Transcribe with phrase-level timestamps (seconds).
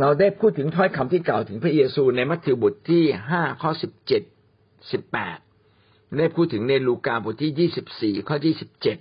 [0.00, 4.22] เราได้พูดถึงถ้อยคำที่กล่าวถึงพระเยซูในมัทธิวบทที่ห้าข้อสิบเจ็ด
[4.90, 5.38] สิบแปด
[6.18, 8.98] ได้พูดถึงในลูกาบทที่ยี่สิบสี่ข้อยี่สิบเจ็ด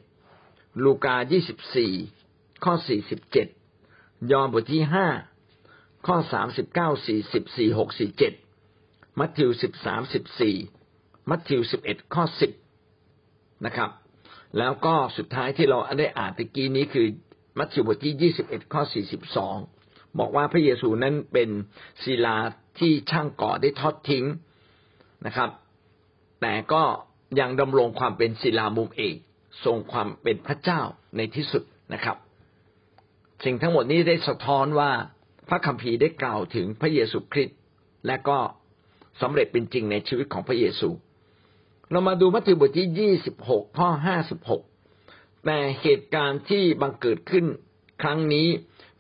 [0.84, 1.94] ลูกายี่สิบสี่
[2.64, 3.48] ข้อสี่สิบเจ็ด
[4.32, 5.08] ยอห์นบทที่ห้า
[6.08, 8.34] ข้อสามสิบเก้าสี่สิบสี่หกสี่เจ็ด
[9.20, 10.56] มัทธิวสิบสามสิบสี่
[11.30, 12.52] มัทธิวสิบเอ็ดข้อสิบ
[13.66, 13.90] นะครับ
[14.58, 17.08] แล้วก็สุดท้ายที่เราได้อ่านตะกี้นี้คือ
[17.58, 19.58] มัทธิวบทที่ยี่สิบเอ็ดข้อสี่สิบสอง
[20.20, 21.50] บอกว่าพระเยซูนั้นเป็น
[22.04, 22.38] ศิลา
[22.80, 24.26] ที่ช่างก่อได้ทอดทิ้ง
[25.26, 25.50] นะครับ
[26.42, 26.84] แต่ก็
[27.40, 29.16] ยังดำรงความเป็นศิลามุมเอก
[29.66, 30.82] ทรงความเป็นพระเจ้า
[31.18, 31.64] ในที่สุด
[31.94, 32.18] นะครับ
[33.46, 34.92] สิ่งทั้งหมดนี้ได้สะท้อนว่า
[35.50, 37.58] พระคัมภีร์ได้กล่าวถึงพระเยซูคริสต์
[38.08, 38.38] และก็
[39.22, 40.90] สำเร็จเป็นจริงในชีวิตของพระเยซู
[41.92, 44.62] เรามาดูมัทธิวบทที่ยี่สิบหกข้อห้าสิบหก
[45.46, 47.46] แต่เหตุการณ์ที่บังเกิดขึ้น
[48.02, 48.48] ครั้งนี้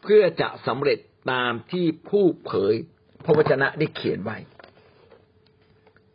[0.01, 0.99] เพื่อจะสำเร็จ
[1.31, 2.73] ตามที่ผู้เผย
[3.25, 4.37] พระวจนะได้เขียนไว้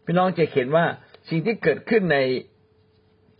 [0.04, 0.84] พี่น้องจะเขียนว่า
[1.28, 2.18] สิ่งที่เกิดขึ้นใน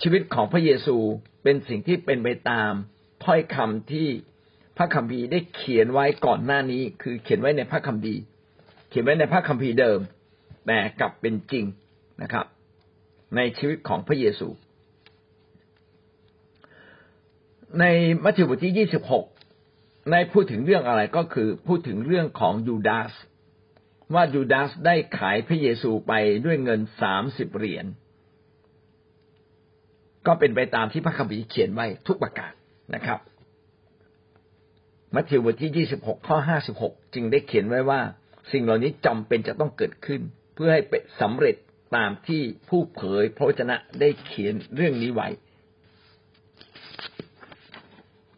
[0.02, 0.96] ชีวิตของพระเยซู
[1.42, 2.72] เป็นสิ่งที่เป็นไปตาม
[3.24, 4.08] ถ้อยคำที่
[4.76, 8.20] พระคัมภีร์ได้เขียนไว้ก่อนหน้านี้ คือเขียนไว้ในพระคัมภีร์
[8.88, 10.00] เขียนไว้ในพระคัมภีร์เดิม
[10.66, 11.64] แต่กลับเป็นจริง
[12.22, 12.46] นะครับ
[13.36, 14.48] ในชีวิตของพระเยซู
[17.80, 17.84] ใน
[18.24, 19.24] มัทธิวบทที่ยี่สิบหก
[20.10, 23.12] ในพูดถึงเรื่องอะไรก็คือพูดถึงเรื่องของยูดาส
[24.14, 26.12] ว่ายูดาสได้ขายพระเยซูไป
[26.44, 27.86] ด้วยเงินสามสิบเหรียญ
[30.26, 32.52] ก็เป็นไปตามที่พระคัมภีร์เขียนไว้ทุกประการ
[32.94, 33.18] นะครับ
[35.14, 38.00] มัทธิวบทที่ยี่สิบหกข้อห้าสิบหกจึงได้เขียนไว้ว่า
[38.52, 40.20] สิ่งเหล่านี้จำเป็นจะต้องเกิดขึ้น
[40.54, 41.56] เพื่อให้เป็นสำเร็จ
[41.96, 45.28] ตามที่ผู้เผยพระวจนะได้เขียนเรื่องนี้ไว้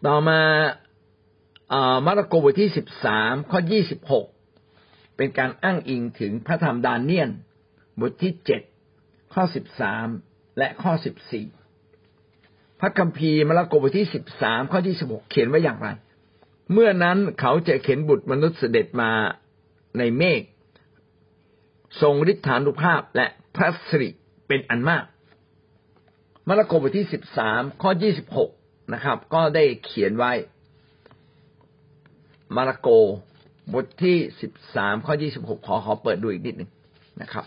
[0.06, 0.41] ต่อมา
[2.06, 4.26] มาระโกบทที่สิบสามข้อยี่สิบหก
[5.16, 7.31] เป็นการอ้างอิงถึงพระธรรมดานเนียน
[8.00, 8.62] บทที่เจ็ด
[9.34, 10.06] ข้อสิบสาม
[10.59, 11.47] และข้อสิบสี่
[12.80, 15.88] พระคัมภีร์มาระโกบทที่สิบสามข้อที่สิบหกเขียนไว้อย่างไร
[16.72, 19.10] เมื่อนั้นเขาจะเข็นบุตรมนุษย์เสด็จมา
[19.98, 20.42] ในเมฆ
[22.00, 23.26] ทรงฤทธานุภาพและ
[23.56, 24.10] พระสิริ
[24.48, 25.04] เป็นอันมาก
[26.48, 28.50] มาระโกบทที่สิบสามข้อยี่สิบหก
[28.92, 30.32] นะครับ ก็ได้เขียนไว้
[32.56, 32.88] มาระโก
[33.72, 36.71] บทที่สิบสามข้อยี่สิบหกขอขอเปิดดูอีกนิดหนึ่ง
[37.22, 37.44] นะครับ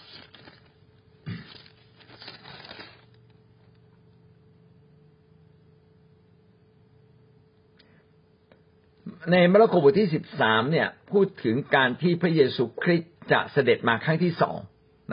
[9.31, 14.57] ในมาระโกบทที่สิบสามเนี่ย พูดถึงการที่พระเยซูคริสต์จะเสด็จมาครั้งที่สอง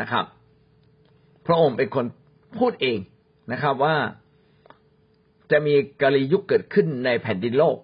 [0.00, 0.24] นะครับ
[1.46, 2.06] พระองค์เป็นคน
[2.58, 2.98] พูดเอง
[3.52, 3.96] นะครับว่า
[5.50, 7.76] จะมีกาลียุคเกิดขึ้นในแผ่นดินโลก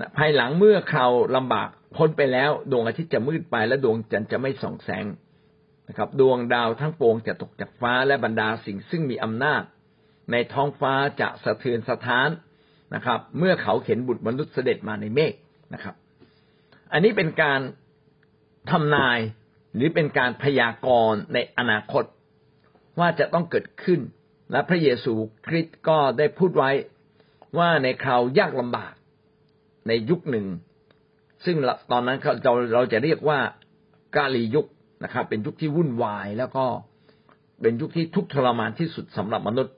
[0.00, 5.06] นะภายหลังเมื่อคราวลำบากพ้นไปแล้ว ดวงอาทิตย์จะมืดไปและดวงจันทร์จะไม่ส่องแสง
[5.88, 9.62] นะครับ ดวงดาวทั้งปวงจะตกจากฟ้าและบรรดาสิ่งซึ่งมีอำนาจ
[10.32, 12.28] ในท้องฟ้าจะสะเทือนสะท้าน
[12.94, 15.32] นะครับ เมื่อเขาเห็นบุตรมนุษย์เสด็จมาในเมฆ
[15.74, 15.94] นะครับ
[16.92, 17.60] อันนี้เป็นการ
[18.70, 19.18] ทำนาย
[19.74, 22.04] หรือเป็นการพยากรณ์ในอนาคต
[22.98, 24.00] ว่าจะต้องเกิดขึ้น
[24.52, 25.14] และพระเยซู
[25.46, 26.70] คริสต์ก็ได้พูดไว้
[27.58, 28.92] ว่าในคราวยากลำบาก
[29.88, 30.46] ในยุคหนึ่ง
[31.44, 31.56] ซึ่ง
[31.92, 33.38] ตอนนั้นเราเราจะเรียกว่า
[34.16, 34.66] กาลียุค
[35.04, 36.64] นะครับ เป็นยุคที่วุ่นวายแล้วก็
[37.62, 39.74] เป็นยุคที่ทุกทรมานที่สุดสำหรับมนุษย์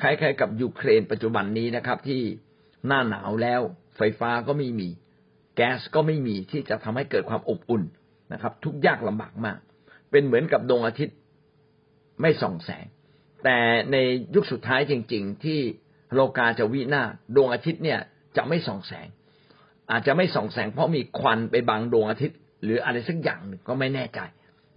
[0.00, 2.22] คล้ายๆกับยูเครนปัจจุบันนี้นะครับ ที่
[2.86, 3.60] หน้าหนาวแล้ว
[3.96, 4.88] ไฟฟ้าก็ไม่มี
[5.56, 7.82] แก๊สก็ไม่มีที่จะทำให้เกิดความอบอุ่น
[8.32, 9.58] นะครับ ทุกยากลำบากมาก
[10.10, 11.16] เป็นเหมือนกับดวงอาทิตย์
[12.20, 12.86] ไม่ส่องแสง
[13.44, 13.58] แต่
[13.92, 13.96] ใน
[14.34, 15.60] ยุคสุดท้ายจริง ๆ ที่
[16.14, 17.02] โลกาจะวินา
[17.36, 18.00] ดวงอาทิตย์เนี่ย
[18.36, 19.06] จะไม่ส่องแสง
[19.92, 24.20] อาจจะไม่ส่องแสงเพราะมีควันไปบังดวงอาทิตย์ หรืออะไรสักอย่างหนึ่งก็ไม่แน่ใจ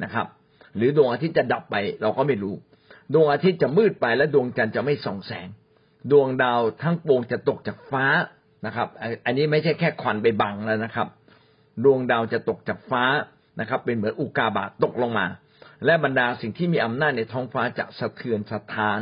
[0.04, 0.28] นะครับ
[0.76, 2.56] หรือดวงอาทิตย์จะดับไปเราก็ไม่รู้
[3.14, 5.48] ดวงอาทิตย์จะมืดไปและดวงจันทร์จะไม่ส่องแสง
[6.12, 8.06] ดวงดาวทั้งปวงจะตกจากฟ้า
[8.66, 8.88] นะครับ
[9.26, 11.08] อันนี้ไม่ใช่แค่ควันไปบังแล้วนะครับ
[11.84, 13.04] ดวงดาวจะตกจากฟ้า
[13.60, 15.28] นะครับ เป็นเหมือนอุกาบาตตกลงมา
[15.86, 19.00] และบรรดาสิ่งที่มีอำนาจในท้องฟ้าจะสะเทือนสะท้าน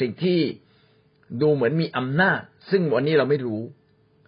[0.00, 0.38] สิ่งที่
[1.40, 2.40] ดูเหมือนมีอำนาจ
[2.70, 3.62] ซึ่งวันนี้เราไม่รู้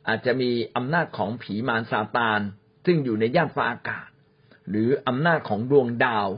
[0.09, 2.41] อาจจะมีอำนาจของผีมารซาตาน
[2.87, 4.09] ซึ่งอยู่ในย่านฟ้าอากาศ
[4.71, 6.29] หรืออำนาจของดวงดาว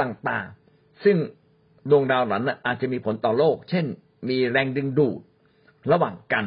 [0.00, 1.16] ต่างๆ ซึ่ง
[1.90, 3.86] ดวงดาวนั้นอาจจะมีผลต่อโลก เช่น
[4.28, 5.16] มีแรงดึงดูด
[5.92, 6.46] ระหว่างกัน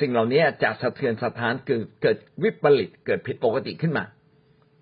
[0.00, 4.04] สิ่งเหล่านี้จะสะเทือนสะท้านเกิดเกิดวิปริตเกิดผิดปกติขึ้นมา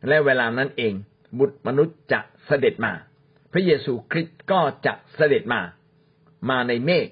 [0.09, 0.94] และเวลานั้นเอง
[1.38, 2.93] บุตรมนุษย์จะเสด็จมา
[3.53, 5.61] พระเยซูคริสต์ก็จะเสด็จมา
[6.50, 7.06] มาในเมฆ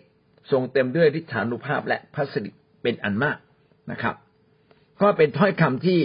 [0.50, 2.50] ทรงเต็มด้วยฤทธานุภาพและพระสิริ
[2.82, 3.38] เป็นอันมาก
[3.90, 4.14] นะครับ
[5.02, 6.00] ก็เป็นถ้อยคำที่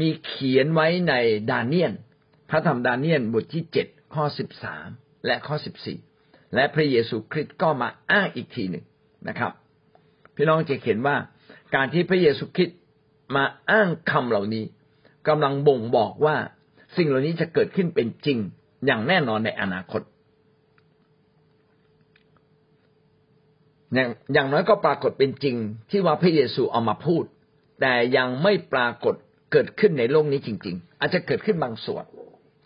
[0.00, 1.14] มีเขียนไว้ใน
[1.50, 1.92] ดาเนียน
[2.50, 4.88] พระธรรมดาเนียนบทที่เจ็ดข้อสิบสาม
[5.26, 5.98] และข้อสิบสี่
[6.54, 8.84] และพระเยซูคริสต์ก็มาอ้างอีกทีหนึ่ง
[9.28, 9.52] นะครับ
[10.36, 11.16] พี่น้องจะเห็นว่า
[11.74, 12.78] การที่พระเยซูคริสต์
[13.36, 14.64] มาอ้างคำเหล่านี้
[15.28, 16.36] กำลังบ่งบอกว่า
[16.96, 18.38] สิ่งเหล่านี้จะเกิดขึ้นเป็นจริง
[18.86, 20.00] อย่างแน่นอนในอนาคต
[23.94, 25.56] อย่างอย่างน้อยก็ปรากฏเป็นจริง
[25.90, 27.24] ที่ว่าพระเยซูเอามาพูด
[27.80, 29.14] แต่ยังไม่ปรากฏ
[29.52, 32.04] เกิดขึ้นในโลกนี้จริง ๆ อาจจะเกิดขึ้นบางส่วน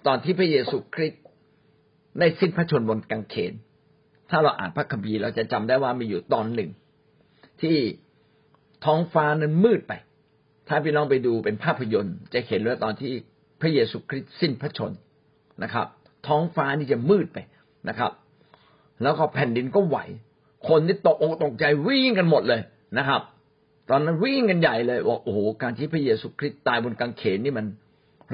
[0.07, 1.23] ตอนที่พระเยซูคริสต์
[2.19, 3.53] ได้สิ้นพระชนบนกางเขน
[4.31, 6.71] ถ้าเราอ่านพระคัมภีร์เราจะจำได้ว่ามีอยู่ตอนหนึ่ง
[7.63, 7.77] ที่
[8.85, 9.93] ท้องฟ้านั้นมืดไป
[10.69, 13.13] ถ้าพี่น้องไปดูเป็นภาพยนตร์ จะเห็นว่าตอนที่
[13.61, 14.93] พระเยซูคริสต์สิ้นพระชน
[15.63, 15.87] นะครับ
[16.29, 17.39] ท้องฟ้านี่จะมืดไป
[17.89, 18.13] นะครับ
[19.03, 19.99] แล้วก็แผ่นดินก็ไหว
[20.69, 22.61] คนที่ตกอกตกใจวิ่งกันหมดเลย
[22.99, 23.23] นะครับ
[23.91, 27.67] ตอนนั้นวิ่งกันใหญ่เลยว่าโอ้โหการที่พระเยซูคริสต์ตายบนกางเขนนี่มัน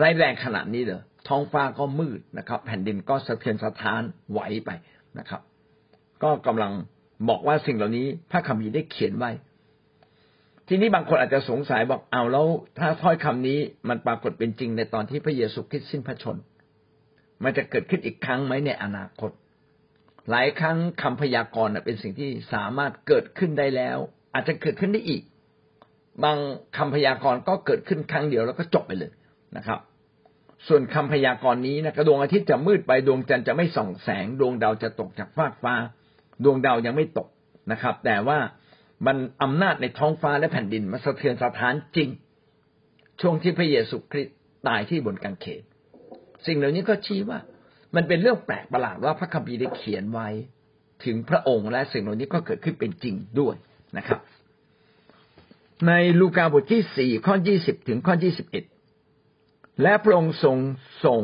[0.00, 4.70] ร้ายแรงขนาดนี้เลยท้องฟ้าก็มืดนะครับ แผ่นดินก็สะเทือนสะท้านไหวไป
[5.18, 5.40] นะครับ
[6.22, 6.72] ก็กำลัง
[7.28, 9.30] บอกว่าสิ่งเหล่านี้พระคัมภีร์ได้เขียนไว้
[10.68, 12.46] ทีนี้บางคนอาจจะสงสัยบอกเอาแล้ว
[12.78, 16.36] ถ้าถ้อยคำนี้มันปรากฏเป็นจริงในตอนที่พระเยซูคริสต์สิ้นพระชน
[17.44, 19.30] มันจะเกิดขึ้นอีกครั้งไหมในอนาคต
[20.30, 23.98] หลายครั้งคำพยากรณ์เป็นสิ่งที่สามารถเกิดขึ้นได้แล้ว
[24.34, 25.22] อาจจะเกิดขึ้นได้อีก
[26.24, 26.38] บาง
[26.76, 29.12] คำพยากรณ์ก็เกิดขึ้นครั้งเดียวแล้วก็จบไปเลย
[29.56, 29.80] นะครับ
[30.68, 35.74] ส่วนคำพยากรณ์นี้นะดวงอาทิตย์จะมืดไปดวงจันทร์จะไม่ส่องแสง ดวงดาวจะตกจากฟากฟ้า
[36.44, 37.28] ดวงดาวยังไม่ตก
[37.72, 38.38] นะครับ แต่ว่า
[39.06, 42.08] มันอำนาจในท้องฟ้าและแผ่นดินมันสะเทือนสะท้านจริง
[43.20, 44.36] ช่วงที่พระเยซูคริสต์
[44.68, 45.62] ตายที่บนกางเขน
[46.46, 47.38] สิ่งเหล่านี้ก็ชี้ว่า
[47.94, 50.28] มันเป็นเรื่องแปลกประหลาดว่าพระคัมภีร์ได้เขียนไว้
[51.04, 53.54] ถึงพระองค์และสิ่งเหล่านี้ก็เกิดขึ้นเป็นจริงด้วย
[53.96, 54.20] นะครับ
[55.88, 58.64] ในลูกาบทที่สี่ข้อยี่สิบถึงข้อยี่สิบเอ็ด
[59.82, 60.58] และพระองค์ทรง
[61.04, 61.22] ส่ง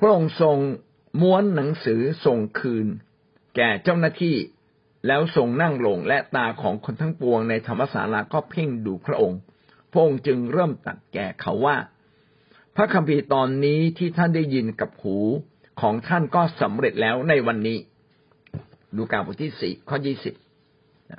[0.00, 0.58] พระองค์ทรง
[1.20, 2.86] ม้วนหนังสือส่งคืน
[3.56, 4.36] แก่เจ้าหน้าที่
[5.06, 9.40] แล้วทรงนั่งลงและตาของคนทั้งปวงในธรรมศาลาก็เพ่งดูพระองค์
[9.92, 11.76] พระองค์จึงเริ่มตัดแก่เขาว่า
[12.76, 15.16] พระคัมภีร์ตอนนี้ที่ท่านได้ยินกับหู
[15.80, 17.78] ของท่านก็สำเร็จแล้วในวันนี้
[18.96, 20.34] ดูกาบทที่สี่ข้อยี่สิบ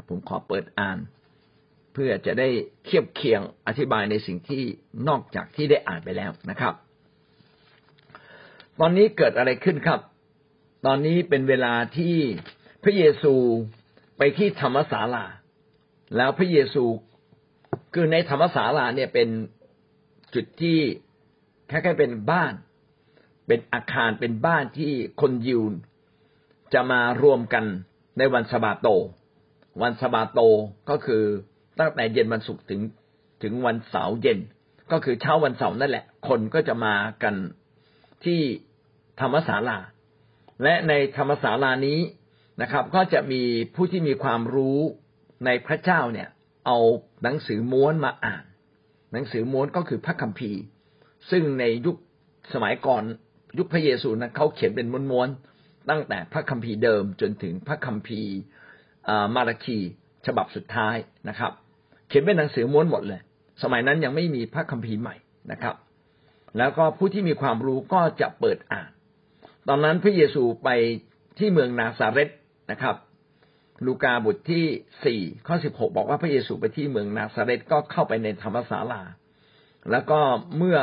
[0.07, 0.97] ผมขอเปิดอ่าน
[1.93, 2.49] เพื่อจะได้
[2.85, 4.63] เทียบเคียงอธิบายในสิ่งที่
[5.07, 6.73] นอกจากที่ได้อ่านไปแล้วนะครับ
[8.79, 9.99] ตอนนี้เกิดอะไรขึ้นครับ
[10.85, 12.17] ตอนนี้เป็นเวลาที่
[12.83, 13.33] พระเยซู
[14.17, 15.25] ไปที่ธรรมศาลา
[16.17, 16.83] แล้วพระเยซู
[17.93, 19.29] คือในธรรมศาลาเนี่ยเป็น
[20.33, 20.79] จุดที่
[21.67, 22.53] แคล้ายๆเป็นบ้าน
[23.47, 25.63] เป็นอาคารเป็นบ้านที่คนยิว
[26.73, 27.65] จะมารวมกัน
[28.17, 28.87] ในวันสบาโต
[29.81, 30.39] วันสบาโต
[30.89, 31.23] ก็คือ
[31.79, 32.81] ตั้งแต่เย็นวันศุกร์ถึง
[33.43, 34.39] ถึงวันเสาร์เย็น
[34.91, 37.35] ก็คือเช้าวันเสาร์นั่นแหละ คนก็จะมากัน
[38.25, 38.39] ที่
[39.21, 39.77] ธรรมศาลา
[40.63, 41.99] และในธรรมศาลานี้
[42.61, 43.41] นะครับ ก็จะมี
[43.75, 44.79] ผู้ที่มีความรู้
[45.45, 46.29] ในพระเจ้าเนี่ย
[46.65, 46.77] เอา
[47.23, 48.43] หนังสือม้วนมาอ่าน
[49.13, 50.59] หนังสือม้วนก็คือพระคัมภีร์
[51.31, 51.95] ซึ่งในยุค
[52.53, 53.03] สมัยก่อน
[53.57, 58.33] ยุคพระเยซูนะเขาเขียนเป็นม้วนๆตั้งแต่พระคัมภีร์เดิมจนถึงพระคัมภีร์
[59.35, 59.77] มาราคี
[60.25, 60.95] ฉบับสุดท้าย
[61.29, 61.51] นะครับ
[62.07, 63.21] เขียนเป็นหนังสือม้วนหมดเลย
[63.63, 65.15] สมัยนั้นยังไม่มีพระคัมภีร์ใหม่
[65.51, 65.75] นะครับ
[66.57, 68.89] แล้วก็ผู้ที่มีความรู้ก็จะเปิดอ่าน
[69.67, 70.69] ตอนนั้นพระเยซูไป
[71.37, 72.29] ที่เมืองนาซาเรต
[72.71, 72.95] นะครับ
[73.85, 74.65] ลูกาบทที่
[75.05, 79.01] สี่ข้อสิบหกบอกว่าพระเยซูไปที่เมืองนาซาเรตก็เข้าไปในธรรมศาลา
[79.91, 80.19] แล้วก็
[80.57, 80.77] เมื่อ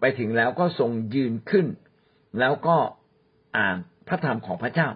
[0.00, 1.66] ไปถึงแล้วก็ทรงยืนขึ้น
[2.38, 2.76] แล้วก็
[3.56, 3.76] อ่าน
[4.08, 4.88] พระธรรมของพระเจ้า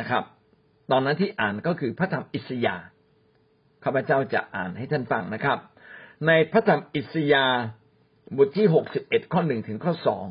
[0.00, 0.24] นะครับ
[0.90, 2.76] ตอนนั้นที่อ่านก็คือพระธรรมอิสยา
[3.84, 5.58] ข้าพเจ้าจะอ่านให้ท่านฟังนะครับ
[6.26, 7.46] ในพระธรรมอิสยา
[8.36, 10.24] บทที่หกสิบเอ็ดข้อหนึ่งถึงข้อสอง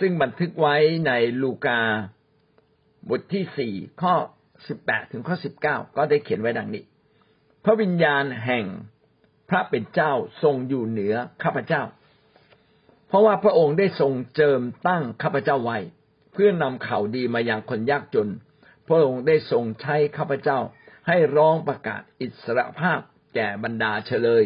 [0.00, 1.80] ซึ่งบันทึกไว้ในลูกา
[3.10, 4.14] บทที่สี่ข้อ
[4.68, 6.84] สิบแปดถึงข้อสิบเก้าก็ได้เขียนไว้ดังนี้
[7.64, 8.64] พระวิญญาณแห่ง
[9.48, 11.82] พระเป็นเจ้าทรงอยู่เหนือข้าพเจ้า
[13.12, 15.78] เพราะว่าพระองค์ได้ทรงเจิมตั้งข้าพเจ้าไว้
[16.32, 18.28] เพื่อนำข่าวดีมายังคนยากจน
[18.86, 20.58] พระองค์ได้ทรงใช้ข้าพเจ้า
[21.08, 23.00] ให้ร้องประกาศอิสรภาพ
[23.34, 24.44] แก่บรรดาเฉลย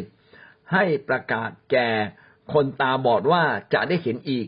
[0.73, 1.89] ให้ประกาศแก่
[2.53, 3.45] คนตาบอดว่า
[3.75, 4.47] จะได้เห็นอีก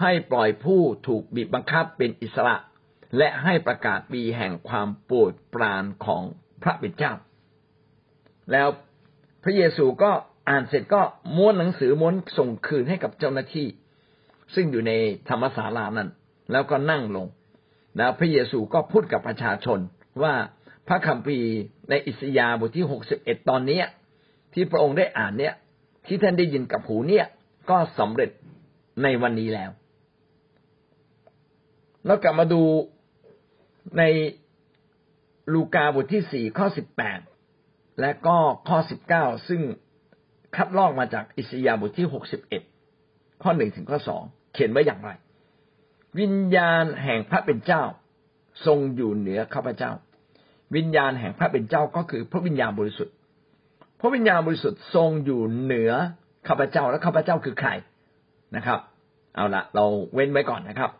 [0.00, 2.56] ให้ปล่อยผู้ถูกบีบบังคับเป็นอิสระ
[3.18, 6.22] และให้ประกาศปีแห่งความโปรดปรานของ
[6.62, 7.12] พระเป็นเจ้า
[8.52, 8.68] แล้ว
[9.42, 10.12] พระเยซูก็
[10.48, 11.00] อ่านเสร็จก็
[11.36, 13.66] ม้วนหนังสือม้วนส่งคืนให้กับเจ้าหน้าที่
[14.54, 14.92] ซึ่งอยู่ใน
[15.28, 16.08] ธรรมศาลานั้น
[16.52, 17.26] แล้วก็นั่งลง
[17.96, 19.78] แล้วพระเยซูก็พูดกับประชาชน
[20.22, 20.34] ว่า
[20.88, 21.52] พระคัมภีร์
[21.90, 23.80] ในอิสยาห์บทที่หกสิบเอ็ดตอนนี้
[24.52, 25.54] ที่พระองค์ได้อ่านเนี่ย
[26.06, 27.26] ที่ท่านได้ยินกับหูเนี่ย
[27.70, 28.30] ก็สำเร็จ
[29.02, 29.70] ในวันนี้แล้ว
[32.06, 32.62] แล้วกลับมาดู
[33.98, 34.02] ใน
[35.52, 37.20] ลูกาบทที่สี่ข้อสิบแปด
[38.00, 38.36] และก็
[38.68, 39.62] ข้อสิบเก้าซึ่ง
[40.56, 42.62] คัดลอกมาจากอิสยาบทที่หกสิบเอ็ด
[43.42, 45.10] ข้อหนึ่งถึงข้อสองเขียนไว้อย่างไร
[46.20, 47.82] วิญญาณแห่งพระเป็นเจ้า
[48.66, 49.92] ทรงอยู่เหนือข้าพเจ้า
[50.76, 53.14] วิญญาณแห่งพระเป็นเจ้าก็คือพระวิญญาณบริสุทธิ์
[54.00, 55.92] พระวิญญาณบริสุทธิ์ทรงอยู่เหนือ
[56.48, 57.70] ข้าพเจ้าและข้าพเจ้าคือใคร
[58.56, 58.80] นะครับ
[59.34, 60.90] เอาละเราเว้นไว้ก่อนนะครับ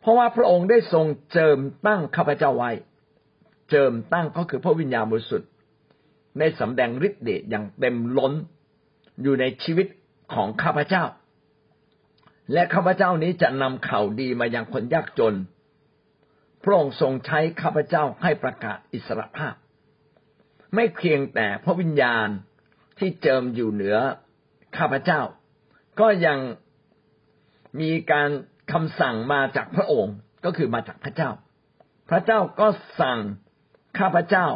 [0.00, 2.70] เพราะว่าพระองค์ได้ทรงเจิมตั้งข้าพเจ้าไว้
[3.70, 5.48] เจิมตั้งก็คือพระวิญญาณบริสุทธิ์
[6.38, 8.32] ในสำแดงฤทธิ์เดชอย่างเต็มล้น
[9.22, 9.86] อยู่ในชีวิต
[10.34, 11.04] ของข้าพเจ้า
[12.52, 15.34] และข้าพเจ้านี้จะนำข่าวดีมายังคนยากจน
[16.62, 19.54] พระองค์ทรงใช้ข้าพเจ้าให้ประกาศอิสรภาพ
[20.74, 22.28] ไม่เพียงแต่พระวิญญาณ
[22.98, 23.98] ที่เจิมอยู่เหนือ
[24.76, 25.20] ข้าพเจ้า
[26.00, 26.38] ก็ยัง
[27.80, 28.30] มีการ
[28.72, 30.14] คำสั่งมาจากพระองค์
[30.44, 31.30] ก็คือมาจากพระเจ้า
[32.10, 32.68] พระเจ้าก็
[33.00, 33.18] สั่ง
[33.98, 34.46] ข้าพเจ้า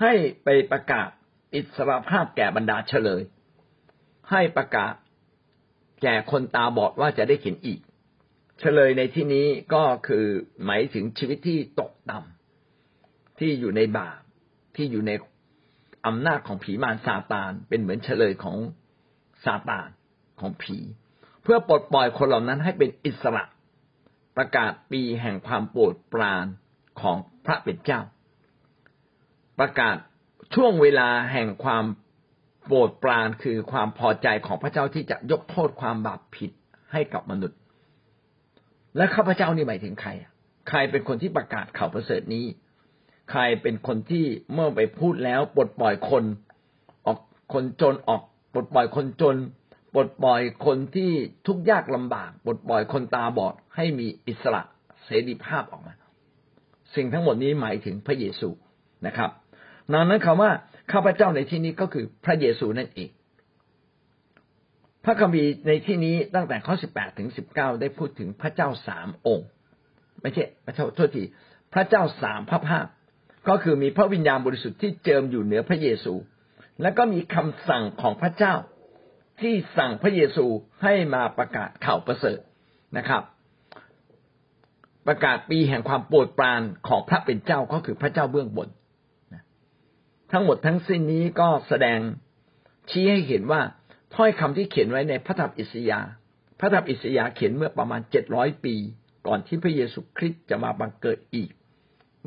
[0.00, 0.12] ให้
[0.44, 1.08] ไปประกาศ
[1.54, 3.22] อิสรภาพแก่บรรดาเฉลย
[4.30, 4.94] ให้ประกาศ
[6.02, 7.80] แก่คนตาบอดว่าจะได้เห็นอีก
[8.58, 10.24] เฉลยในที่นี้ก็คือ
[10.64, 14.20] หมายถึงชีวิตที่ตกต่ำที่อยู่ในบาป
[14.76, 15.12] ที่อยู่ใน
[16.06, 18.56] อำนาจของผีมารซาตาน เป็นเหมือนเฉลยของ
[19.44, 19.88] ซาตาน
[20.40, 20.76] ของผี
[21.42, 23.44] เพื่อปลดปล่อยคนเหล่านั้นให้เป็นอิสระ
[24.36, 26.46] ประกาศปีแห่งความโปรดปราน
[27.00, 28.00] ของพระเป็นเจ้า
[29.58, 29.96] ประกาศ
[30.54, 31.84] ช่วงเวลาแห่งความ
[32.66, 36.50] โปรดปรานคือความพอใจของพระเจ้าที่จะยกโทษความบาปผิด
[36.92, 37.58] ให้กับมนุษย์
[38.96, 40.10] และข้าพเจ้านี่หมายถึงใคร
[40.68, 42.44] ใครเป็นคนที่ประกาศข่าวประเสริฐนี้
[43.30, 46.24] ใครเป็นคนที่เมื่อไปพูดแล้วปลดปล่อยคน
[47.06, 47.18] ออก
[47.52, 49.36] คนจนออกปลดปล่อยคนจน
[49.94, 51.10] ปลดปล่อยคนที่
[51.46, 54.62] ทุกข์ยากลำบากปลดปล่อยคนตาบอดให้มีอิสระ
[55.04, 55.94] เสรีภาพออกมา
[56.94, 58.48] สิ่งทั้งหมดนี้หมายถึงพระเยซู
[59.06, 59.30] นะครับ
[59.92, 60.50] ดังนั้นคำว่า
[60.92, 63.10] ข้าพเจ้าในที่นี้ก็คือพระเยซูนั่นเอง
[65.04, 69.48] พระคัมภีร์ในที่นี้ตั้งแต่ข้อสิบแปดถึงสิบเก้าได้พูดถึงพระเจ้าสามองค์
[70.20, 71.24] ไม่ใช่พระเจ้าโทษที
[71.74, 72.86] พระเจ้าสามพระภาค
[73.48, 76.14] ก็คือมีพระวิญญาณบริสุทธิ์ที่เจิมอยู่เหนือพระเยซู
[76.82, 78.54] แล้วก็มีคำสั่งของพระเจ้า
[79.40, 80.46] ที่สั่งพระเยซู
[80.82, 82.38] ให้มาประกาศข่าวประเสริฐ
[82.96, 83.22] นะครับ
[85.06, 88.68] ประกาศปีแห่งความโปรดปรานของพระเป็นเจ้าก็คือพระเจ้าเบื้องบน
[90.32, 92.00] ทั้งหมดทั้งสิ้นนี้ก็แสดง
[92.90, 93.60] ชี้ให้เห็นว่า
[94.14, 96.10] ถ้อยคำที่เขียนไว้ในพระธรรมอิสยาห์
[96.60, 98.74] พระธรรมอิสยาห์เขียนเมื่อประมาณเจ็ดร้อยปี
[99.26, 101.50] ก่อนที่พระเยซูคริสต์จะมาบังเกิดอีก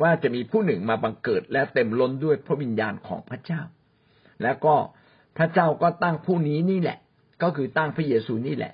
[0.02, 3.62] ว่าจะมีผู้หนึ่งมาบังเกิดและเต็มล้นด้วยพระวิญญาณของพระเจ้า
[4.44, 4.76] แล้วก็
[5.38, 6.98] พระเจ้าก็ตั้งผู้นี้นี่แหละ
[7.44, 8.74] ก็คือตั้งพระเยซูนี่แหละ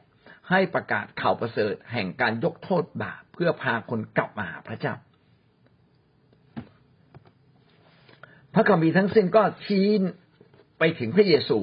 [0.50, 4.93] ให้ประกาศข่าวประเสริฐแห่งการยกโทษบาปเพื่อพาคนกลับมาหาพระเจ้า
[8.49, 9.88] พ ระคัมภีร์ทั้งสิ้นก็ชี้
[10.80, 11.58] ไปถึงพระเยซู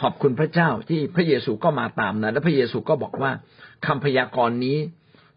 [0.00, 3.32] ขอบคุณพระเจ้าที่พระเยซูก็มาตามนะและพระเยซูก็บอกว่า
[3.86, 4.78] คำพยากรณ์นี้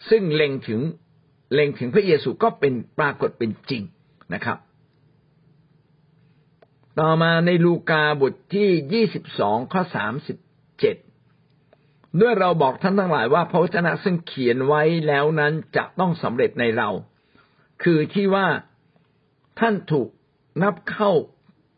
[0.09, 0.81] ซึ่งเล็งถึง
[1.53, 3.83] เล็งถึงพระเยซูก็เป็นปรากฏเป็นจริง
[4.33, 4.57] นะครับ
[6.99, 10.37] ต่อมาในลูกาบทที่ยี่สิบสองข้อสามสิบ
[10.79, 10.95] เจ็ด
[12.21, 16.89] ด้วยเราบอกท่านทั้งหลายว่าพระวจนะซึ่งเขียนไว้แล้วนั้นจะต้องสำเร็จในเรา
[17.83, 18.47] คือที่ว่า
[19.59, 20.07] ท่านถูก
[20.63, 21.11] นับเข้า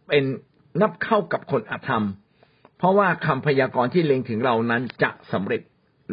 [0.07, 0.23] เป็น
[0.81, 2.05] นับเข้ากับคนอธรรม
[2.77, 5.61] เพราะว่าคำพยากรณ์ที่เล็งถึงเรานั้นจะสำเร็จ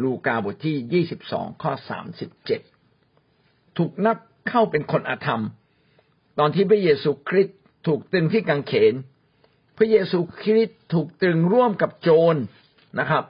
[0.01, 2.61] ลูกาบทที่ยี่สิบสองข้อสามสิบเจ็ด
[3.77, 4.17] ถูกนับ
[4.49, 5.43] เข้าเป็นคนอธรรม
[6.39, 8.93] ตอนที่พระเยซูคริสต์ถูกตรึงที่กางเขน
[9.77, 12.35] พระเยซูคริสต์ถูกตรึงร่วมกับโจร
[12.99, 13.23] นะครับ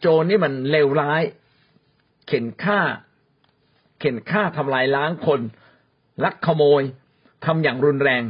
[0.00, 1.22] โจรนี่มันเลวร้าย
[2.26, 2.80] เข็นฆ่า
[4.00, 5.40] เข็นฆ่าทำลายล้างคน
[6.24, 6.82] ลักขโมย
[7.46, 8.22] ทำอย่างรุนแรง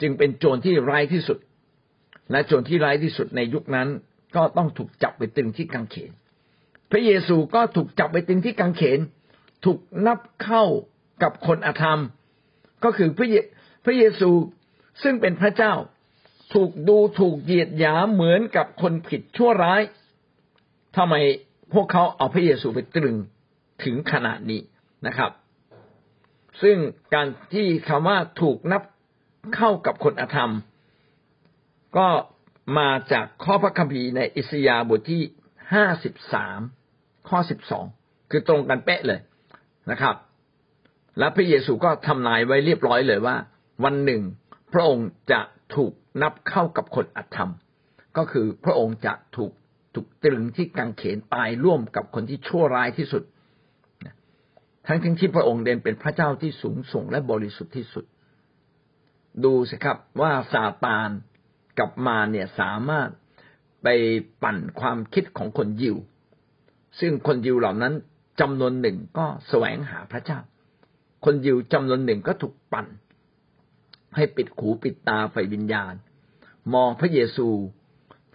[0.00, 1.38] จึงเป็นโจรที่ร้ายที่สุด
[2.30, 3.88] และโจรที่ร้ายที่สุดในยุคนั้น
[4.36, 6.10] ก็ต้องถูกจับไปตึงที่กางเขน
[6.90, 9.00] พระเยซูก็ถูกจับไปตึงที่กางเขน
[9.64, 10.64] ถูกนับเข้า
[11.22, 12.00] กับคนอธรรม
[12.84, 13.36] ก็คือพระเย
[13.84, 14.30] พระเยซู
[15.02, 15.72] ซึ่งเป็นพระเจ้า
[16.54, 19.82] ถูกดูถูกเหยียดหยามเหมือนกับคนผิดชั่วร้าย
[20.96, 21.14] ทำไม
[21.72, 23.16] พวกเขาเอาพระเยซูไปตรึง
[23.84, 24.60] ถึงขนาดนี้
[25.06, 25.30] นะครับ
[26.62, 26.76] ซึ่ง
[27.14, 28.82] การที่คำว่าถูกนับ
[29.56, 30.52] เข้ากับคนอธรรม
[31.96, 32.08] ก็
[32.78, 35.22] มาจากข้อพระคัมภีร์ในอิสยาห์บทที่
[35.72, 36.60] ห้าสิบสาม
[37.28, 37.84] ข้อสิบสอง
[38.30, 39.20] คือตรงกันเป๊ะเลย
[39.90, 40.16] นะครับ
[41.18, 43.36] และพระเยซูก็ทำนายไว้เรียบร้อยเลยว่า
[43.84, 44.22] วันหนึ่ง
[44.72, 45.40] พระองค์จะ
[45.74, 45.92] ถูก
[46.22, 47.50] นับเข้ากับคนอธรรม
[48.16, 49.52] ก็คือพระองค์จะถูก
[49.94, 53.22] ถูกตรึงที่กังเขนตายร่วมกับคนที่ชั่วร้ายที่สุด
[54.92, 58.04] ทั้งทั้งที่พระองค์เด่นเป็นพระเจ้าที่สูงส่งและบริสุทธิ์ที่สุด
[59.44, 61.10] ดูสิครับว่าซาตาน
[61.78, 63.08] กับมารเนี่ยสามารถ
[63.82, 63.88] ไป
[64.42, 65.96] ปั่นความคิดของคนยิว
[67.00, 67.94] ซึ่งคนยิวเหล่านั้น
[68.40, 70.38] จำนวนหนึ่งก็แสวงหาพระเจ้า
[71.24, 72.86] คนยิวจำนวนหนึ่งก็ถูกปั่น
[74.16, 75.94] ให้ปิดหูปิดตาไฟวิญญาณ
[76.74, 77.48] มองพระเยซู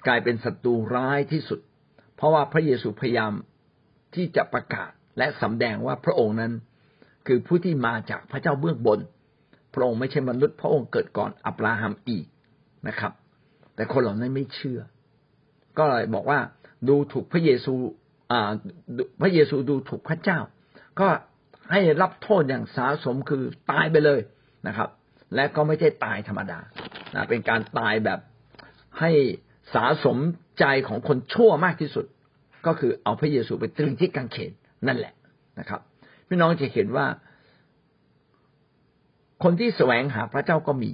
[0.08, 1.60] กลายเป็นศัตรูร้ายที่สุด
[2.16, 3.34] เพราะว่าพระเยซูพยายาม
[4.16, 6.52] ที่จะประกาศ และสำแดงว่าพระองค์นั้น
[7.28, 9.00] คือผู้ที่มาจากพระเจ้าเบื้องบน
[9.74, 12.26] พระองค์ไม่ใช่มนุษย์พระองค์เกิดก่อนอับราฮัมอีก
[12.88, 13.12] นะครับ
[13.76, 14.80] แต่คนเหล่านั้นไม่เชื่อ
[15.78, 16.40] ก็เลยบอกว่า
[16.88, 17.74] ดูถูกพระเยซู
[18.32, 18.52] อ่า
[19.22, 20.40] พระเยซูดูถูกพระเจ้า
[21.00, 21.08] ก็
[21.72, 24.20] ให้รับโทษอย่างสาสมคือตายไปเลย
[24.68, 24.90] นะครับ
[25.36, 26.60] และก็ไม่ใช่ตายธรรมดา
[27.14, 28.20] นะเป็นการตายแบบ
[29.00, 29.12] ให้
[29.76, 30.18] สาสม
[30.60, 32.06] ใจของคนชั่วมากที่สุด
[32.66, 34.52] ก็คือเอาพระเยซูไปตรึงที่กางเขน
[34.88, 35.14] นั่นแหละ
[35.60, 35.82] นะครับ
[36.28, 37.08] พี่น้องจะเห็นว่า
[39.44, 40.92] คนที่แสวงหาพระเจ้าก็มี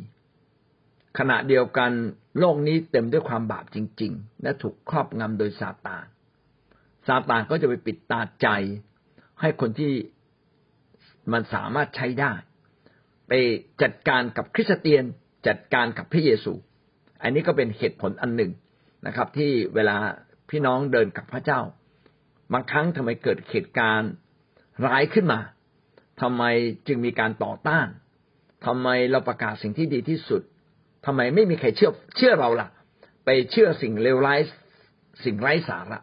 [1.19, 1.91] ขณะเดียวกัน
[2.39, 6.05] โลกนี้เต็มด้วยความบาปจริง ๆ และถูกครอบงำโดยซาตาน
[7.07, 8.47] ซาตานก็จะไปปิดตาใจ
[9.41, 9.93] ให้คนที่
[11.31, 12.33] มันสามารถใช้ได้
[13.27, 13.31] ไป
[13.81, 15.03] จัดการกับคริสเตียน
[15.47, 16.53] จัดการกับพระเยซู
[17.21, 18.51] อันนี้ก็เป็นเหตุผลอันหนึ่ง
[19.07, 19.97] นะครับ ที่เวลา
[20.49, 21.59] พี่น้องเดินกับพระเจ้า
[22.53, 24.11] บางครั้งทำไมเกิดเหตุการณ์
[24.85, 25.39] ร้ายขึ้นมา
[26.21, 26.43] ทำไม
[26.87, 27.87] จึงมีการต่อต้าน
[28.65, 30.41] ทำไมเราประกาศสิ่งที่ดีที่สุด
[31.05, 32.69] ทำไมไม่มีใครเชื่อเชื่อเราล่ะ
[33.25, 34.39] ไปเชื่อสิ่งเลวร้าย
[35.23, 35.99] สิ่งไร้สาระ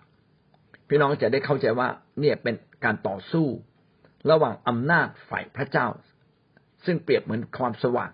[0.88, 1.88] พี่น้องจะได้เข้าใจว่า
[2.20, 3.46] เนี่ยเป็นการต่อสู้
[4.30, 5.86] ระหว่างอำนาจฝ่ายพระเจ้า
[6.84, 8.10] ซึ่งเปรียบเหมือนความสว่าง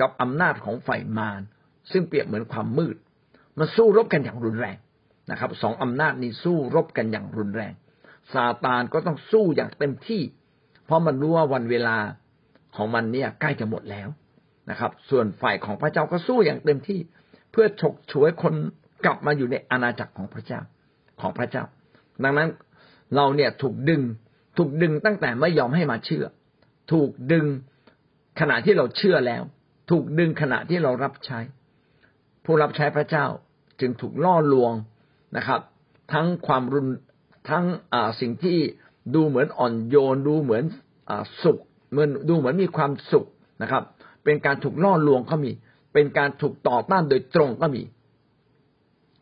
[0.00, 1.40] กับอำนาจของฝ่ายมาร
[1.92, 2.96] ซึ่งเปรียบเหมือนความมืด
[3.58, 4.76] มาสู้รบกันอย่างรุนแรง
[5.30, 7.72] นะครับสองอำนาจนี้สู้รบกันอย่างรุนแรง
[8.32, 10.22] ซาตานก็ต้องสู้อย่างเต็มที่
[10.84, 11.96] เพราะมันรู้ว่าวันเวลา
[12.76, 14.08] ของมันเนี่ยใกล้จะหมดแล้ว
[14.70, 17.00] นะครับ ส่วนฝ่ายของพระเจ้าก็สู้อย่างเต็มที่
[17.52, 18.54] เพื่อฉกฉวยคน
[19.04, 20.60] กลับมาอยู่ในอาณาจักรของพระเจ้า
[21.20, 21.64] ของพระเจ้า
[22.24, 22.48] ดังนั้น
[23.14, 24.02] เราเนี่ยถูกดึง
[24.58, 26.24] ถูกดึงตั้งแต่ไม่ยอมให้มาเชื่อ
[26.92, 27.46] ถูกดึง
[28.40, 29.42] ขณะที่เราเชื่อแล้ว
[29.90, 31.38] ถูกดึงขณะที่เรารับใช้
[32.44, 33.26] ผู้รับใช้พระเจ้า
[33.80, 34.72] จึงถูกล่อลวง
[35.36, 35.60] นะครับ
[36.12, 36.88] ทั้งความรุน
[37.50, 37.64] ทั้ง
[38.20, 38.58] สิ่งที่
[39.14, 40.64] ดูเหมือนอ่อนโยน ดูเหมือน
[41.08, 41.12] อ
[41.42, 41.58] สุข
[41.90, 43.26] เหมือนดูเหมือนมีความสุข
[43.62, 43.82] นะครับ
[44.24, 45.50] เป็นการถูกล่อลวงก็มี
[45.94, 47.82] เป็นการถูกต่อต้านโดยตรงก็มี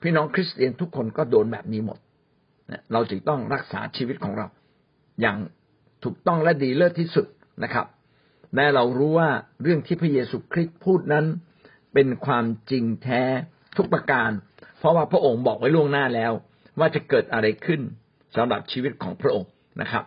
[0.03, 1.99] พี่น้องคริสเตียนทุกคนก็โดนแบบนี้หมด
[2.93, 4.47] เราจึงต้องรักษาชีวิตของเรา
[5.21, 5.37] อย่าง
[6.05, 7.27] ถูกต้องและดีเลิศที่สุด
[7.65, 7.87] นะครับ
[8.55, 9.31] และเรารู้ว่า
[9.63, 11.27] เรื่องที่พระเยซูคริสต์พูดนั้น
[11.95, 13.23] เป็นความจริงแท้
[13.77, 14.31] ทุกประการ
[14.85, 16.33] เพราะว่าพระองค์บอกไว้ล่วงหน้าแล้ว
[16.79, 17.81] ว่าจะเกิดอะไรขึ้น
[18.37, 20.05] สำหรับชีวิตของพระองค์นะครับ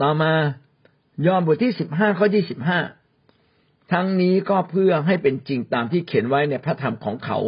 [0.00, 0.32] ต่อมา
[1.26, 2.80] ยอห์นบทที่สิบห้าข้อที่สิบห้า
[3.92, 7.38] ทั้งนี้ก็เพื่อให้เป็นจริงตามที่เขียนไว้ในพระธรรมของเขา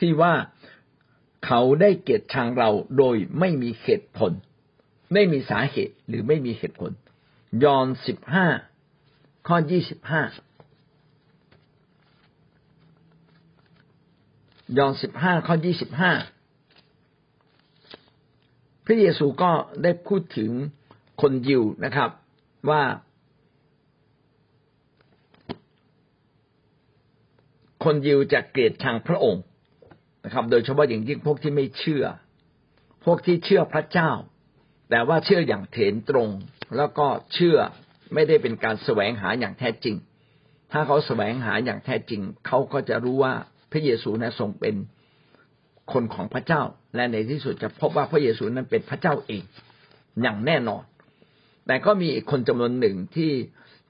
[0.00, 0.34] ที่ว่า
[1.46, 4.32] เขาได้เกียดชังเราโดยไม่มีเหตุผล
[5.12, 6.92] ไม่มีสาเหตุหรือไม่มีเหตุผล
[7.64, 8.46] ยอห์นสิบห้า
[9.46, 10.22] ข้อยี่สิบห้า
[14.76, 16.12] ยอห์นสิบห้าข้อยี่สิบห้า
[18.84, 19.50] พระเยซูก็
[19.82, 20.50] ได้พูดถึง
[21.20, 22.10] คนยิวนะครับ
[22.70, 22.82] ว่า
[27.84, 29.42] คนยิวจะเกลียดชังพระองค์
[30.24, 32.04] นะครับ โดยเฉพาะอย่างยิ่งพวกที่ไม่เชื่อ
[33.04, 34.10] พวกที่เชื่อพระเจ้า
[34.90, 36.28] แต่ว่าเชื่ออย่างเถนตรง
[36.76, 37.56] แล้วก็เชื่อ
[38.14, 39.96] ไม่ได้เป็นการแสวงหาอย่างแท้จริง
[40.72, 43.34] ถ้าเขาแสวงหาอย่างแท้จริง เขาก็จะรู้ว่า
[43.72, 44.74] พระเยซูนะทรงเป็น
[45.92, 46.62] คนของพระเจ้า
[46.94, 49.42] และในที่สุดจะพบว่าพระเยซูนั้นเป็นพระเจ้าเอง
[50.22, 50.84] อย่างแน่นอน
[51.66, 53.30] แต่ก็มีคนจำนวนหนึ่งที่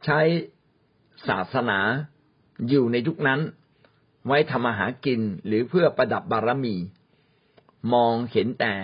[0.04, 0.20] ใช้
[1.28, 1.78] ศาสนา
[2.68, 3.40] อยู่ในยุคนั้น
[4.26, 6.76] ไว้ทำมาหากินหรือเพื่อประดับบารมี
[7.94, 8.74] มองเห็นแต่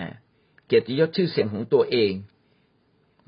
[0.67, 2.11] เกียรติยศชื่อเสียงของตัวเอง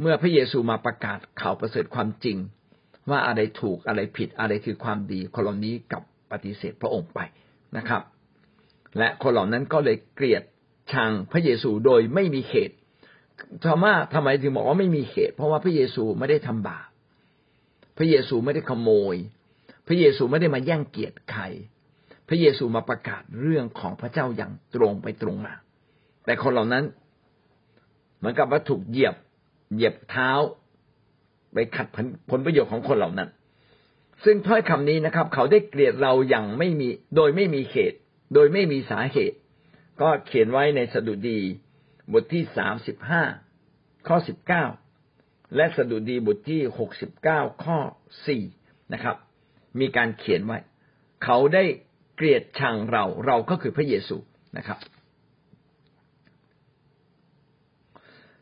[0.01, 2.37] เมื่อพระเยซูมาประกาศข่าวประเสริฐความจริง
[3.09, 7.19] ว่าอะไรถูกอะไรผิดอะไรคือความดีคนเหล่านี้กับปฏิเสธพระองค์ไป
[7.77, 8.01] นะครับ
[8.97, 10.43] และคนเหล่านั้นก็เลยเกลียด
[10.91, 12.75] ชังพระเยซูโดยไม่มีเหตุ
[13.63, 16.87] ธรรมทำไมถึงบอกว่าไม่มีเหตุ เพราะว่าพระเยซูไม่ได้ทำบาป
[17.97, 19.15] พระเยซูไม่ได้ขโมย
[19.87, 21.43] พระเยซูไม่ได้มาแย่งเกียรติใคร
[22.29, 25.53] พระเยซูมาประกาศเรื่องของพระเจ้าอย่างตรงไปตรงมา
[26.25, 26.83] แต่คนเหล่านั้น
[28.17, 29.15] เหมือนกับว่าถูกเหยียบ
[29.73, 30.31] เหยียบเท้า
[31.53, 31.87] ไปขัด
[32.29, 33.29] ผลประโยชน์ของคนเหล่านั้น
[34.23, 37.97] ซึ่งถ้อยคำนี้นะครับ เขาได้เกลียดเราอย่างไม่มี โดยไม่มีเหตุ
[38.33, 39.37] โดยไม่มีสาเหตุ
[40.01, 41.39] ก็เขียนไว้ในสดุดี
[42.13, 43.23] บทที่สามสิบห้า
[44.07, 44.65] ข้อสิบเก้า
[45.55, 47.77] และสดุดีบทที่หกสิบเก้าข้อ
[48.27, 48.43] สี่
[48.93, 49.15] นะครับ
[49.79, 50.59] มีการเขียนไว้
[51.23, 51.63] เขาได้
[52.15, 54.17] เกลียดชังเราเราก็คือพระเยซู
[54.57, 54.79] นะครับ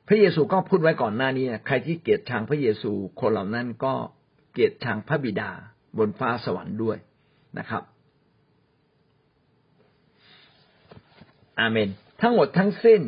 [0.08, 3.94] พระเยซูก็พูดไว้ก่อนหน้านี้ใครที่เกลียดชังพระเยซูคนเหล่านั้นก็
[4.56, 5.52] เกลียดชังพระบิดา
[5.98, 6.98] บนฟ้าสวรรค์ด้วย
[7.60, 7.84] นะครับ
[11.60, 11.90] อาเมน
[12.22, 13.02] ทั้งหมดทั้งสิ้น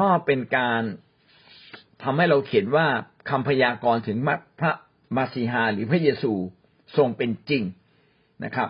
[0.00, 0.82] ก็เป็นการ
[2.02, 2.86] ทำให้เราเขียนว่า
[3.30, 4.18] คำพยากรณ์ถึง
[4.60, 4.72] พระ
[5.16, 6.32] มาสีฮาหรือพระเยซู
[6.96, 7.62] ทรงเป็นจริง
[8.44, 8.68] นะครับ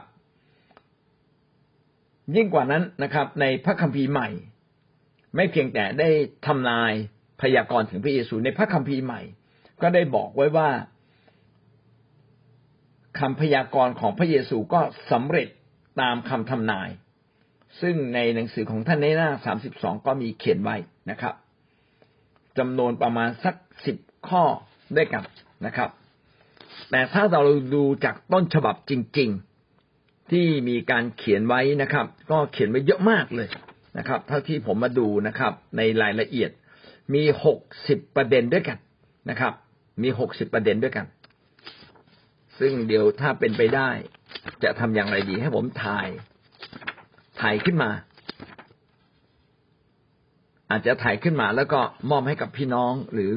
[2.37, 4.29] ยิ่งกว่านั้นนะครับ ในพระคัมภีร์ใหม่
[5.37, 6.09] ไม่เพียงแต่ได้
[6.46, 6.92] ทำนาย
[7.40, 9.20] พยากรณ์ถึงพระเยซูในพระคัมภีร์ใหม่
[9.83, 10.68] ก็ได้บอกไว้ว่า
[13.18, 15.48] คำพยากรณ์ของพระเยซูก็สำเร็จ
[16.00, 16.90] ตามคำทำนาย
[17.80, 20.76] ซึ่งในหนังสือของท่านในหน้าสามสิบสองก็มีเขียนไว้
[21.10, 21.34] นะครับ
[22.58, 23.54] จำนวนประมาณสัก
[23.86, 23.96] สิบ
[24.28, 24.44] ข้อ
[24.96, 25.24] ด้วยกัน
[25.66, 25.90] นะครับ
[26.90, 27.42] แต่ถ้าเรา
[27.74, 29.30] ดูจากต้นฉบับจริง
[29.76, 33.48] ๆ ที่มีการเขียนไว้นะครับ ก็เขียนไว้เยอะมากเลย
[33.98, 36.50] นะครับ เท่าที่ผมมาดูนะครับ ในรายละเอียด
[37.14, 38.78] มีหกสิบประเด็นด้วยกัน
[39.30, 39.52] นะครับ
[40.02, 41.06] มีหกสิบประเด็นด้วยกัน
[42.60, 43.90] ซึ่งเดี๋ยวถ้าเป็นไปได้
[44.64, 46.08] จะทำอย่างไรดีให้ผมถ่าย
[47.40, 47.90] ถ่ายขึ้นมา
[50.70, 53.34] อาจจะถ่ายขึ้นมาแล้วก็มอบให้กับพี่น้องหรือ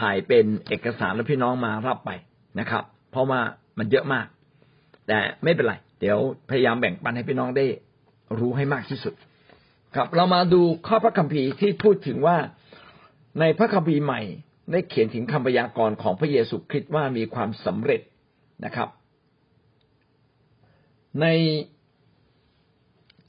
[0.00, 2.10] ถ่ายเป็นเอกสารแล้วพี่น้องมารับไป
[2.58, 3.40] นะครับ เพราะว่า
[3.78, 4.26] มันเยอะมาก
[5.08, 6.18] แต่ไม่เป็นไร เดี๋ยว
[6.50, 7.66] พยายามแบ่งปันให้พี่น้องได้
[8.38, 9.14] รู้ให้มากที่สุด
[9.94, 12.36] ครับเรามาดูข้อพระคัมภีร์ที่พูดถึงว่า
[13.40, 14.20] ในพระคัมภีร์ใหม่
[14.72, 18.00] ได้เขียนถึงคำพยากรณ์ของพระเยซูคริสต์ว่ามีความสำเร็จ
[18.64, 18.88] นะครับ
[21.20, 21.26] ใน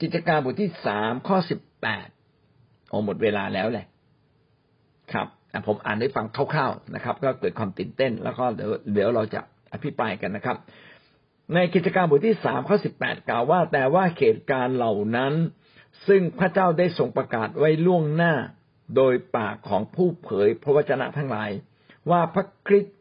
[0.00, 2.08] กิจการบทที่สามข้อสิบแปด
[2.88, 3.86] โอหมดเวลาแล้วแหละ
[5.12, 5.28] ครับ
[5.66, 9.40] ผมอ่านได้ฟังคร่าวๆนะครับ ก็เกิดความตื่นเต้น แล้วก็เดี๋ยวเดี๋ยวเราจะ
[9.72, 10.56] อภิปรายกันนะครับ
[11.54, 15.34] ในกิจการบทที่สามข้อสิบแปดกล่าวว่า แต่ว่าเหตุการณ์เหล่านั้น
[16.06, 18.34] ซึ่งพระเจ้าได้ทรงประกาศไว้ล่วงหน้า
[18.96, 21.50] โดยปากของผู้เผยพระวจนะทั้งหลาย
[22.10, 22.98] ว่าพระคริสต์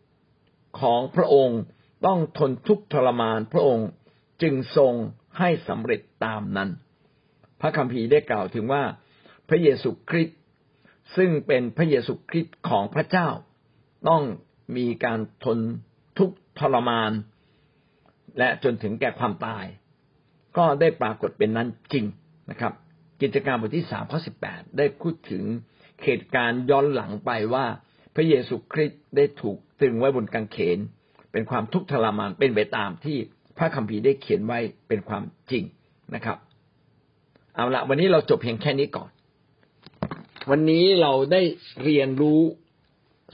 [0.82, 1.62] ของพระองค์
[2.06, 3.90] ต้องทนทุกข์ทรมานพระองค์
[4.42, 4.94] จึงทรง
[5.38, 6.70] ให้สำเร็จตามนั้น
[7.62, 8.84] พระคัมภีร์ได้กล่าวถึงว่า
[9.50, 10.38] พระเยซูคริสต์
[11.16, 13.30] ซึ่งเป็นพระเยซูคริสต์ของพระเจ้า
[14.10, 14.24] ต้อง
[14.78, 15.60] มีการทน
[16.18, 17.12] ทุกข์ทรมาน
[18.38, 19.66] และจนถึงแก่ความตาย
[20.58, 22.06] ก็ได้ปรากฏเป็นนั้นจริง
[22.50, 22.74] นะครับ
[23.22, 25.44] กิจการบทที่สามข้อสิบแปดได้พูดถึง
[26.04, 27.66] เหตุการณ์ย้อนหลังไปว่า
[28.16, 30.80] พระเยซูคริสต์ได้ถูกตึงไว้บนกางเขน
[31.38, 33.18] เป็นความทุกข์ทรมานเป็นไปตามที่
[33.58, 35.64] พระคัมภีร์ได้เขียนไว้เป็นความจริง
[36.16, 36.38] นะครับ
[37.56, 39.10] เอาละวันนี้เราจบเพียงแค่นี้ก่อน
[40.50, 41.42] วันนี้เราได้
[41.84, 42.42] เรียนรู้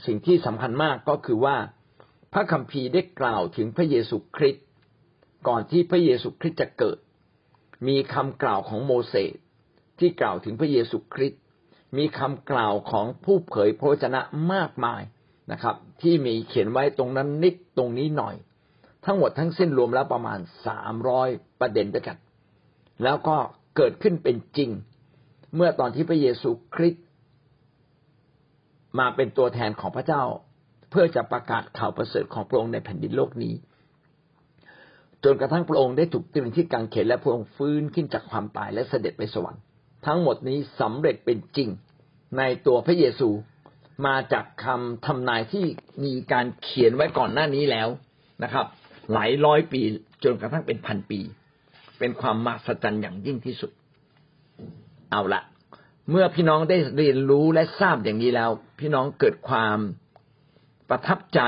[0.06, 1.56] สิ่งที่สำคัญมากก็คือว่า
[2.32, 4.64] พระคัมภีร์ได้กล่าวถึงพระเยซูคริสต์
[5.48, 6.98] ก่อนที่พระเยซูคริสต์จะเกิด
[7.88, 9.34] มีคำกล่าวของโมเสส
[9.98, 11.40] ที่กล่าวถึงพระเยซูคริสต์
[11.98, 14.20] มีคำกล่าวของผู้เผยพระวจนะ
[14.52, 15.02] มากมาย
[15.52, 18.34] นะครับ ที่มีเขียนไว้ตรงนั้นนิดตรงนี้หน่อย
[19.04, 21.28] ทั้งหมดทั้งสิ้นรวมแล้วประมาณสามร้อย
[21.60, 22.16] ประเด็นด้วยกัน
[23.02, 23.36] แล้วก็
[23.76, 24.70] เกิดขึ้นเป็นจริง
[25.56, 27.04] เมื่อตอนที่พระเยซูคริสต์
[28.98, 30.22] มาเป็นตัวแทนของพระเจ้า
[30.90, 33.54] เพื่อจะประกาศข่าวประเสริฐของพระองค์ในแผ่นดินโลกนี้
[35.24, 39.62] จนกระทั่งพระองค์ได้ถูกตรึงที่กางเขนและพระองค์ฟื้นขึ้นจากความตายและเสด็จไปสวรรค์
[40.06, 41.68] ทั้งหมดนี้สำเร็จเป็นจริง
[42.38, 43.28] ในตัวพระเยซู
[44.06, 45.64] มาจากคำทำนายที่
[46.04, 47.88] มีการเขียนไว้ก่อนหน้านี้แล้ว
[48.44, 48.66] นะครับ
[49.12, 49.82] หลายร้อยปี
[50.24, 51.20] จนกระทั่งเป็นพันปี
[51.98, 53.70] เป็นความมหัศจรรย์อย่างยิ่งที่สุด
[55.10, 55.42] เอาละ
[56.10, 59.78] เมื่อพี่น้องได้เรียนรู้และทราบอย่างนี้แล้ว พี่น้องเกิดความ
[60.88, 61.40] ประทับใจ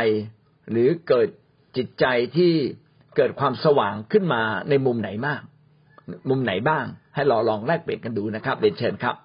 [0.70, 1.28] หรือเกิด
[1.76, 2.06] จิตใจ
[2.36, 2.52] ที่
[3.16, 5.40] เกิดความสว่างขึ้นมาในมุมไหนบ้าง
[6.28, 9.16] มุมไหนบ้าง ให้เราลองแลกเปลี่ยนกันดูนะครับเรียนเชิญครับ